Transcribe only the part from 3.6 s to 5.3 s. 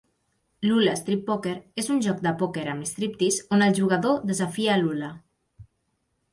el jugador desafia a Lula.